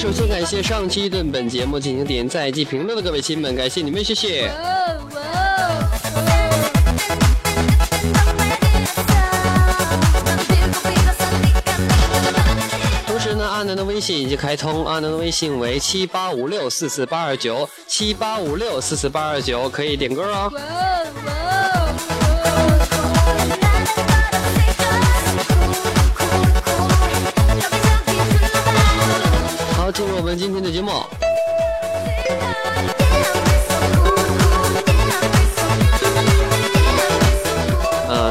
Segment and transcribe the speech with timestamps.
[0.00, 4.50] 首先感谢上期对本节目进行点赞及评论的各位亲们，感谢你们，谢谢。
[13.06, 21.49] 同时呢，阿南的微信已经开通，阿南的微信为七八五六四四八二九，七八五六四四八二九，可以点歌哦。
[30.34, 30.90] 今天的节目。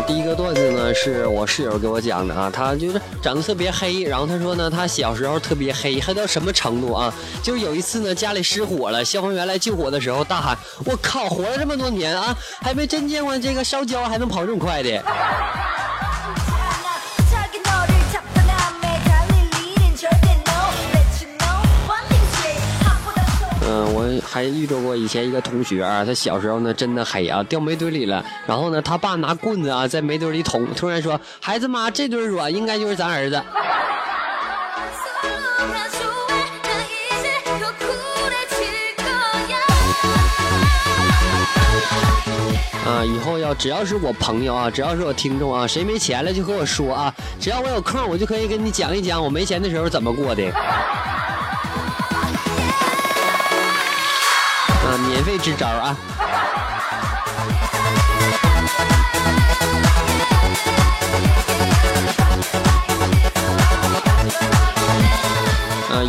[0.07, 7.13] 第一个段子呢是我室友给我讲的啊，他就是长得特别黑，然后他说呢，他小时候特别黑，黑到什么程度啊？
[7.43, 14.89] 就是有一次呢，家里失火了，消防员来救火的时候大喊：“我靠，活了这么多年啊，还没真见过这个烧焦还能跑这么快的。”
[24.31, 28.23] 还遇到过以前一个同学啊，他小时候呢真的黑啊，掉煤堆里了。
[28.45, 33.35] 然后呢，他爸拿棍子啊在煤堆里捅，突然说：“孩子妈，这堆软应该就是咱儿子。
[42.85, 50.43] ”啊，以后要只要是我朋友啊，只要是我听众啊，谁没钱了就和我说啊，只要我有空，我就可以跟你讲一讲我没钱的时候怎么过的。
[55.19, 55.97] 免费支招啊！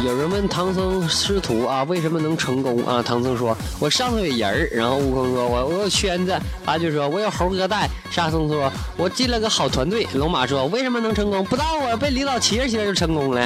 [0.05, 3.03] 有人问唐僧师徒啊，为什么能成功啊？
[3.03, 11.45] 唐僧说：“我上头有人儿。”然后悟空说：“我我有圈子。”八戒说：“我有猴哥带。”沙僧说：“我进了个好团队。”龙马说：“为什么能成功？
[11.45, 13.45] 不知道啊，被领导骑着骑着就成功了。”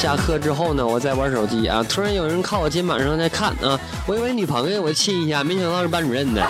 [0.00, 3.76] 下课之后呢，我在玩手机啊，突然有人靠我肩膀上在看啊，
[4.06, 6.40] 我以为女朋友，我亲一下，没想到是班主任呢。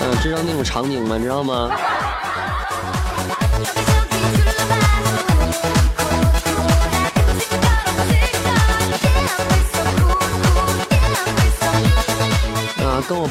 [0.00, 1.18] 嗯、知道那种场景吗？
[1.18, 1.68] 知道吗？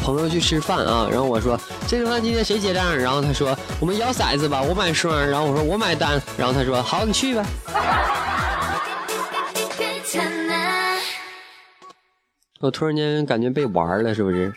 [0.04, 2.96] 朋友去吃饭啊，然后我说这顿饭今天谁结账？
[2.96, 7.46] 然后他说我们摇骰子吧，我买双，然后我说我买单，然后他说好，你去吧。
[12.60, 14.54] 我突然间感觉被玩了，是不是？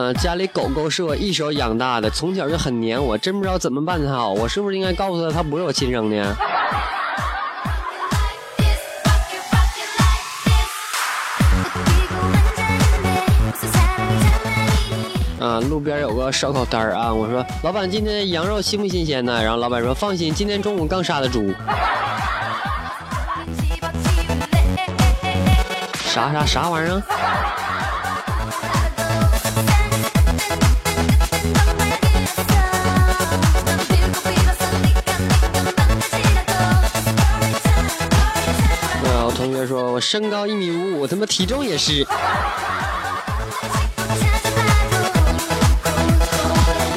[0.00, 4.32] 嗯、家里狗狗是我一手养大的，从小就很黏我，真不知道怎么办才好。
[4.32, 6.22] 我是不是应该告诉他，他不是我亲生的？
[15.40, 19.42] 啊，路边有个烧烤摊儿啊，我说老板今天羊肉新不新鲜呢？
[19.42, 21.52] 然后老板说放心，今天中午刚杀的猪。
[26.04, 27.02] 啥啥啥玩意儿？
[39.50, 42.06] 同学说我身高一米五，五他妈体重也是。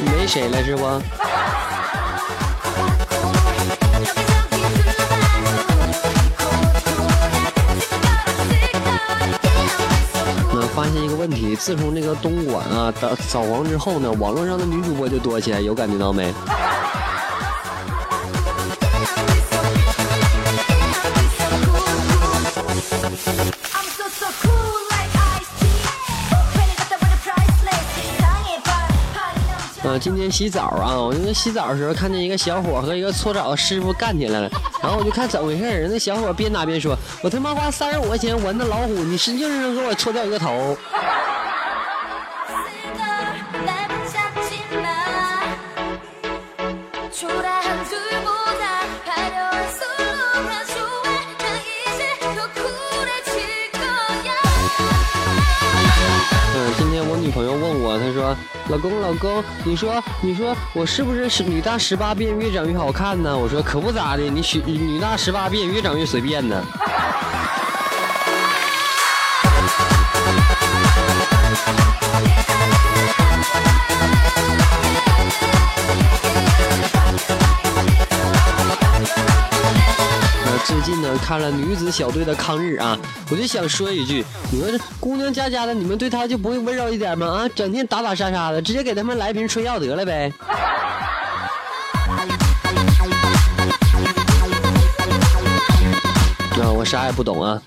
[0.04, 0.84] 没谁了是不？
[10.52, 16.30] 那发现一个问题，自从那个东莞啊扫扫黄之后呢，网络上的女主播就多起来，有感觉到没？
[29.84, 34.48] 啊，今天洗澡啊，我因为洗澡的时候看见一个小伙和一个搓澡的师傅干起来了。
[34.80, 40.76] 然后我就看怎么回事儿，那小伙边打边说：“我他妈花三十五块钱纹的老虎，你是硬是给我搓掉一个头。”
[57.32, 58.36] 朋友问我，他说
[58.68, 66.62] ：“老公，老公，你说，你说我是不是是女大十八变，越长越好看呢？”我说：“可不咋的，你许女大十八变，越长越随便呢。”
[80.92, 82.98] 近呢看了女子小队的抗日啊，
[83.30, 87.26] 我就想说一句，你们这姑娘家家的，你们对她就不会温柔一点吗？
[87.26, 90.30] 啊，整天打打杀杀的，直接给他们来瓶春药得了呗。
[96.60, 97.62] 啊，我啥也不懂啊。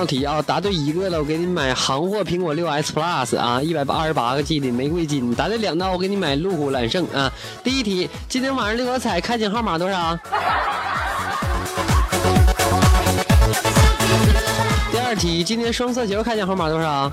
[0.00, 7.30] 道题啊，答对一个了，我给你买行货苹果六 S Plus 啊，一百二十八个 G 的玫瑰金；答对两道，我给你买路虎揽胜啊。
[7.62, 10.18] 第一题，今天晚上六合彩开奖号码多少？
[14.90, 17.12] 第二题，今天双色球开奖号码多少？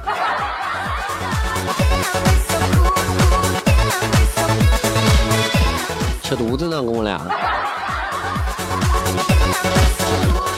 [6.24, 7.20] 扯犊子呢，跟我俩，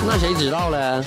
[0.06, 1.04] 那谁知道嘞？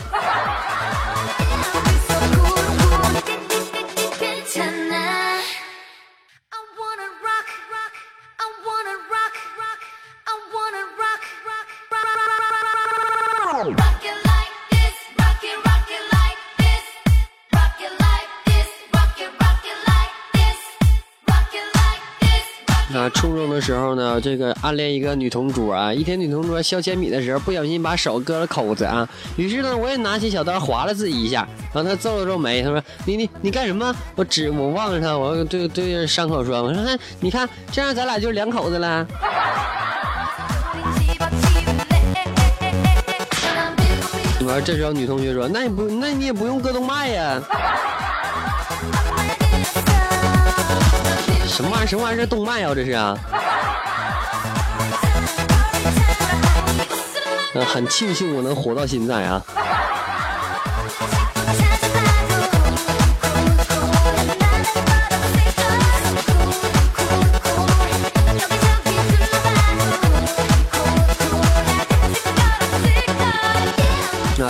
[22.94, 33.94] 啊初中的时候呢这个暗恋一个女同桌啊一天女同桌削铅笔的时候不小心把手割了口子啊于是呢我也拿起小刀划了自己一下然后她皱了皱眉她说你你你干什么？
[34.14, 39.06] 我指我望着她我对对着伤口说我说哎你看这样咱俩就是两口子了。
[44.44, 47.40] 完了这时候女同学说那你不那你也不用割动脉呀。
[51.62, 52.18] 什么玩意儿什么玩意儿？
[52.18, 53.16] 这动漫啊，这是啊。
[57.54, 59.40] ”嗯，很庆幸我能活到现在啊。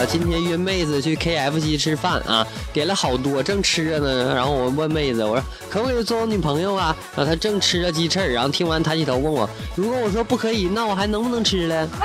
[0.02, 4.34] 啊，今天约妹子去 KFC 吃饭啊，点了好多，正吃着呢。
[4.34, 6.96] 然后我问妹子，我说可不可以做我女朋友啊？
[7.14, 11.88] 然后她正吃着鸡翅，然后听完抬起头问我，如果我说不可以，那我还能不能吃了？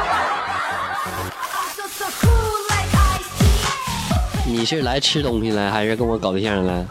[4.46, 6.86] 你是来吃东西来，还是跟我搞对象来？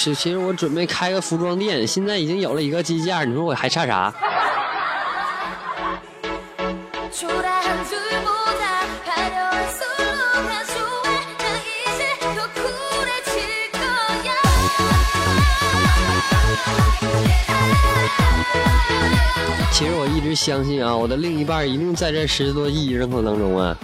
[0.00, 4.12] 其实我准备开个服装店，现在已经有了一个机架，你说我还差啥？
[19.72, 23.76] 其实我一直相信啊，我的另一半一定在这十多亿人口当中啊。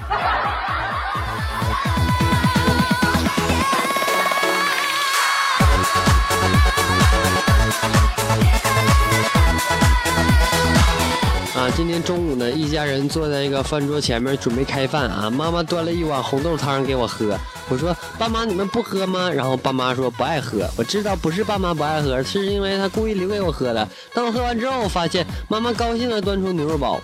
[11.77, 15.29] 今天中午呢，一家人坐在一个饭桌前面准备开饭啊。
[15.29, 17.37] 妈妈端了一碗红豆汤给我喝，
[17.69, 20.71] 我说：“爸妈，你们不喝吗？”然后爸妈说不爱喝。
[20.77, 23.89] 我知道不是爸妈不爱喝，是因为他故意留给我喝的。
[24.15, 27.01] 当我喝完之后，我发现妈妈高兴的端出牛肉包。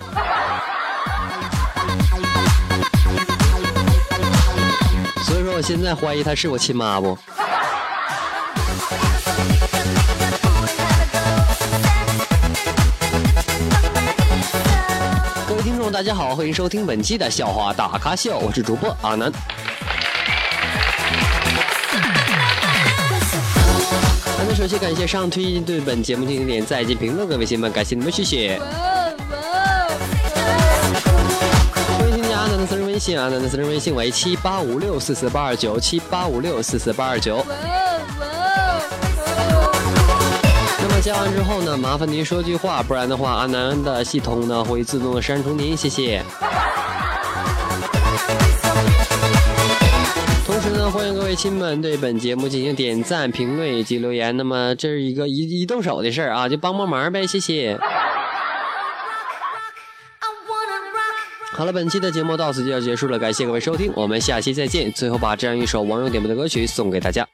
[5.24, 7.18] 所以说，我现在怀疑她是我亲妈不？
[16.00, 19.30] 大家好，欢迎收听本期的笑话大咖秀，我是主播阿南。
[24.24, 28.58] 好的，首先感谢上推对本节目进行点赞及评论，各位亲们，感谢你们，谢谢。
[31.98, 37.44] 欢迎添加阿南的私人微信，阿南的私人微信为七八五六四四八二九七八五六四四八二九。
[41.02, 46.22] 加完之后呢麻烦您说句话不然的话阿南的系统呢会自动的删除您谢谢。
[50.44, 54.36] 同时呢欢迎各位亲们对本节目进行点赞评论以及留言。
[54.36, 57.78] 那么这是一个一一动手的事儿啊就帮帮忙呗谢谢。
[61.52, 64.92] 好了本期的节目到此就要结束了感谢各位收听我们下期再见。
[64.92, 67.26] 最后把这样一首网友点播的歌曲送给大家。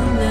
[0.00, 0.29] now.